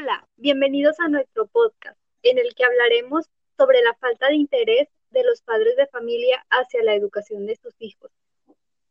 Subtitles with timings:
[0.00, 3.26] Hola, bienvenidos a nuestro podcast, en el que hablaremos
[3.58, 7.74] sobre la falta de interés de los padres de familia hacia la educación de sus
[7.80, 8.10] hijos.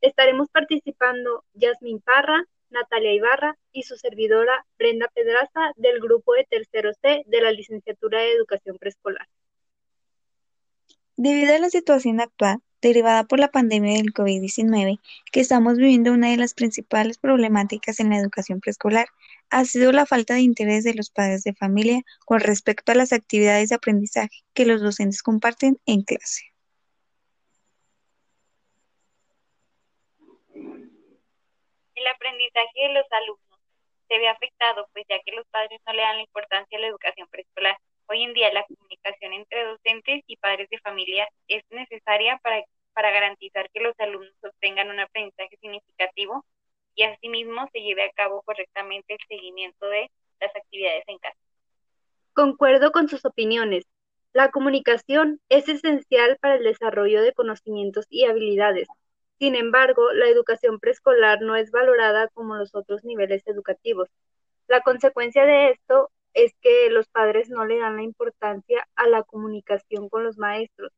[0.02, 6.92] Estaremos participando Yasmin Parra, Natalia Ibarra y su servidora Brenda Pedraza del grupo de tercero
[7.02, 9.28] C de la licenciatura de educación preescolar.
[11.18, 15.00] Debido a la situación actual, derivada por la pandemia del COVID-19,
[15.32, 19.08] que estamos viviendo una de las principales problemáticas en la educación preescolar,
[19.50, 23.14] ha sido la falta de interés de los padres de familia con respecto a las
[23.14, 26.44] actividades de aprendizaje que los docentes comparten en clase.
[31.96, 33.60] El aprendizaje de los alumnos
[34.08, 36.88] se ve afectado, pues ya que los padres no le dan la importancia a la
[36.88, 37.78] educación preescolar
[38.12, 43.12] Hoy en día la comunicación entre docentes y padres de familia es necesaria para, para
[43.12, 46.44] garantizar que los alumnos obtengan un aprendizaje significativo
[47.00, 50.12] y asimismo se lleve a cabo correctamente el seguimiento de
[50.42, 51.38] las actividades en casa.
[52.34, 53.86] Concuerdo con sus opiniones.
[54.34, 58.90] La comunicación es esencial para el desarrollo de conocimientos y habilidades.
[59.40, 64.10] Sin embargo, la educación preescolar no es valorada como los otros niveles educativos.
[64.68, 69.24] La consecuencia de esto es que los padres no le dan la importancia a la
[69.24, 70.92] comunicación con los maestros,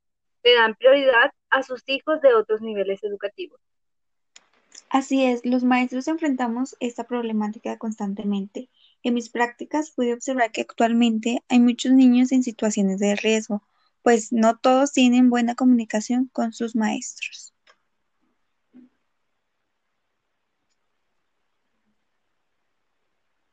[0.43, 3.61] le dan prioridad a sus hijos de otros niveles educativos.
[4.93, 8.69] Así es, los maestros enfrentamos esta problemática constantemente.
[9.03, 13.63] En mis prácticas pude observar que actualmente hay muchos niños en situaciones de riesgo,
[14.03, 17.53] pues no todos tienen buena comunicación con sus maestros.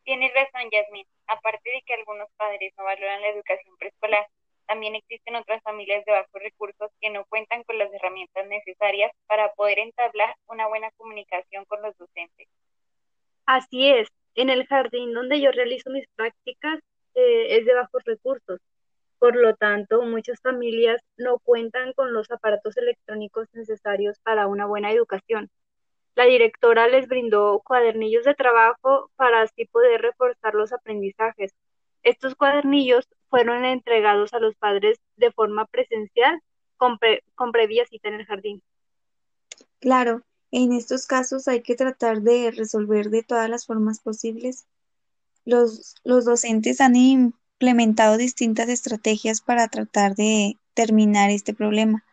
[0.02, 1.06] Tienes razón, Yasmin.
[1.28, 4.26] Aparte de que algunos padres no valoran la educación preescolar,
[4.68, 9.52] también existen otras familias de bajos recursos que no cuentan con las herramientas necesarias para
[9.54, 12.46] poder entablar una buena comunicación con los docentes.
[13.46, 16.80] Así es, en el jardín donde yo realizo mis prácticas
[17.14, 18.60] eh, es de bajos recursos.
[19.18, 24.92] Por lo tanto, muchas familias no cuentan con los aparatos electrónicos necesarios para una buena
[24.92, 25.50] educación.
[26.14, 31.54] La directora les brindó cuadernillos de trabajo para así poder reforzar los aprendizajes.
[32.02, 36.40] Estos cuadernillos fueron entregados a los padres de forma presencial
[36.76, 36.98] con,
[37.52, 38.62] previa cita en el jardín.
[39.80, 44.66] Claro, en estos casos hay que tratar de resolver de todas las formas posibles.
[45.44, 52.04] Los, los docentes han implementado distintas estrategias para tratar de terminar este problema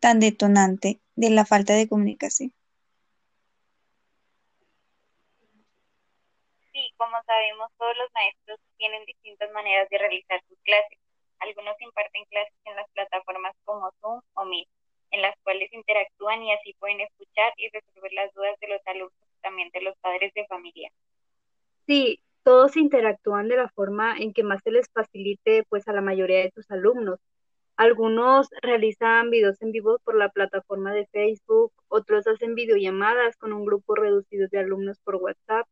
[0.00, 2.52] tan detonante de la falta de comunicación.
[7.02, 10.98] Como sabemos, todos los maestros tienen distintas maneras de realizar sus clases.
[11.40, 14.68] Algunos imparten clases en las plataformas como Zoom o Meet,
[15.10, 19.28] en las cuales interactúan y así pueden escuchar y resolver las dudas de los alumnos
[19.36, 20.92] y también de los padres de familia.
[21.88, 26.02] Sí, todos interactúan de la forma en que más se les facilite pues a la
[26.02, 27.18] mayoría de sus alumnos.
[27.76, 33.64] Algunos realizan videos en vivo por la plataforma de Facebook, otros hacen videollamadas con un
[33.64, 35.66] grupo reducido de alumnos por WhatsApp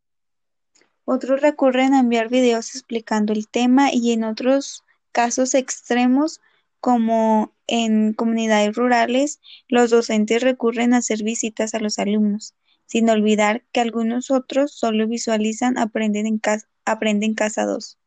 [1.13, 6.41] otros recurren a enviar videos explicando el tema y en otros casos extremos,
[6.79, 12.55] como en comunidades rurales, los docentes recurren a hacer visitas a los alumnos,
[12.87, 17.99] sin olvidar que algunos otros solo visualizan aprenden en casa, aprenden casa 2.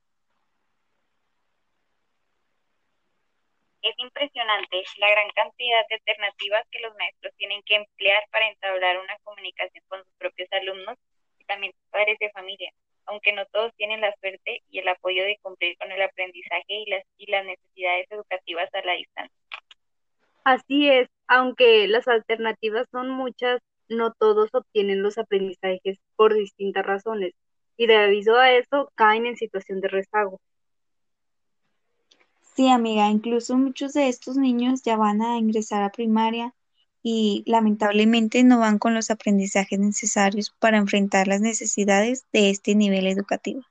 [3.82, 8.98] Es impresionante la gran cantidad de alternativas que los maestros tienen que emplear para entablar
[8.98, 10.98] una comunicación con sus propios alumnos
[11.38, 12.72] y también sus padres de familia
[13.06, 16.90] aunque no todos tienen la suerte y el apoyo de cumplir con el aprendizaje y
[16.90, 19.38] las, y las necesidades educativas a la distancia.
[20.44, 27.34] Así es, aunque las alternativas son muchas, no todos obtienen los aprendizajes por distintas razones
[27.78, 30.40] y debido a eso caen en situación de rezago.
[32.56, 36.54] Sí, amiga, incluso muchos de estos niños ya van a ingresar a primaria
[37.04, 43.08] y lamentablemente no van con los aprendizajes necesarios para enfrentar las necesidades de este nivel
[43.08, 43.62] educativo.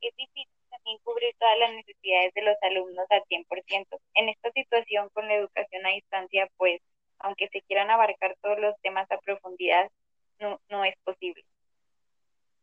[0.00, 3.98] Es difícil también cubrir todas las necesidades de los alumnos al 100%.
[4.14, 6.80] En esta situación con la educación a distancia, pues,
[7.18, 9.90] aunque se quieran abarcar todos los temas a profundidad,
[10.38, 11.44] no, no es posible.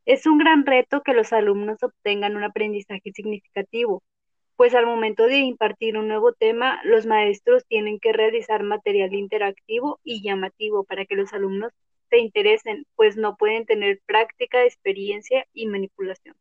[0.06, 4.02] Es un gran reto que los alumnos obtengan un aprendizaje significativo,
[4.62, 10.00] pues al momento de impartir un nuevo tema, los maestros tienen que realizar material interactivo
[10.04, 11.74] y llamativo para que los alumnos
[12.12, 16.36] se interesen, pues no pueden tener práctica, experiencia y manipulación.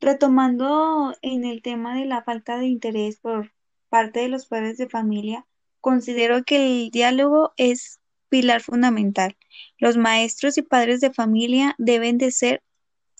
[0.00, 3.52] Retomando en el tema de la falta de interés por
[3.90, 5.44] parte de los padres de familia,
[5.82, 8.00] considero que el diálogo es
[8.30, 9.36] pilar fundamental.
[9.76, 12.62] Los maestros y padres de familia deben de ser,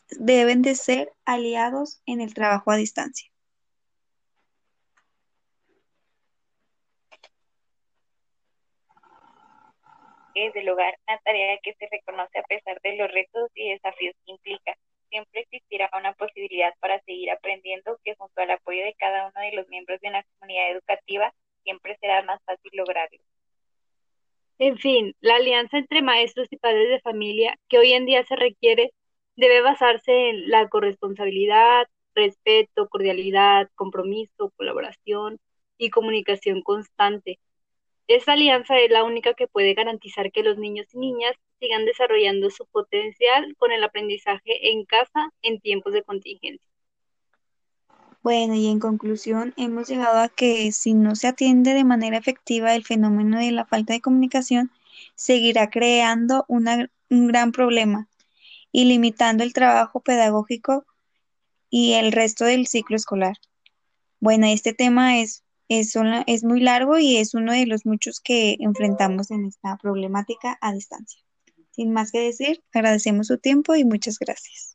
[0.09, 3.34] deben de ser aliados en el trabajo a distancia.
[10.35, 14.33] Del hogar una tarea que se reconoce a pesar de los retos y desafíos que
[14.33, 14.77] implica.
[15.09, 19.53] Siempre existirá una posibilidad para seguir aprendiendo que junto al apoyo de cada uno de
[19.53, 21.33] los miembros de una comunidad educativa
[21.63, 23.21] siempre será más fácil lograrlo.
[24.59, 28.37] En fin, la alianza entre maestros y padres de familia que hoy en día se
[28.37, 28.93] requiere
[29.37, 35.39] debe basarse en la corresponsabilidad, respeto, cordialidad, compromiso, colaboración
[35.79, 37.39] y comunicación constante.
[38.06, 42.51] Esta alianza es la única que puede garantizar que los niños y niñas sigan desarrollando
[42.51, 46.69] su potencial con el aprendizaje en casa en tiempos de contingencia.
[48.23, 52.75] Bueno, y en conclusión, hemos llegado a que si no se atiende de manera efectiva
[52.75, 54.71] el fenómeno de la falta de comunicación,
[55.15, 58.09] seguirá creando un gran problema
[58.73, 60.85] y limitando el trabajo pedagógico
[61.71, 63.37] y el resto del ciclo escolar.
[64.21, 65.95] Bueno, este tema es, es,
[66.27, 70.73] es muy largo y es uno de los muchos que enfrentamos en esta problemática a
[70.73, 71.21] distancia.
[71.71, 74.74] Sin más que decir, agradecemos su tiempo y muchas gracias.